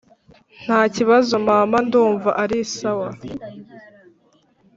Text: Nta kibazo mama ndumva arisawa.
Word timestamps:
Nta 0.65 0.79
kibazo 0.95 1.33
mama 1.47 1.77
ndumva 1.85 2.29
arisawa. 2.43 3.09